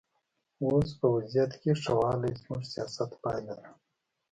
[0.63, 3.69] اوس په وضعیت کې ښه والی زموږ سیاست پایله ده.